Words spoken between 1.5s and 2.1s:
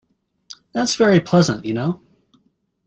you know!